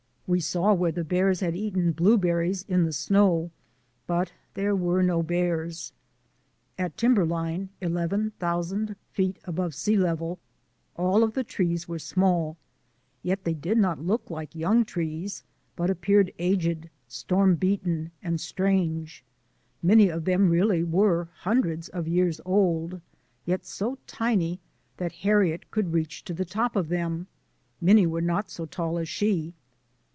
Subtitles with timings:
[0.27, 3.51] We saw where the bears had eaten blueberries in the snow;
[4.07, 5.91] but there were no bears.
[6.77, 10.39] HARRIET— LITTLE MOUNTAIN CLIMBER 233 At timberline, 11,000 feet above sea level,
[10.95, 12.55] all of the trees were small;
[13.21, 15.43] yet they did not look like young trees,
[15.75, 19.25] but appeared aged, storm beaten, and strange.
[19.83, 23.01] Many of them really were hundreds of years old,
[23.43, 24.61] yet so tiny
[24.95, 27.27] that Harriet could reach to the top of them.
[27.81, 29.55] Many were not so tall as she.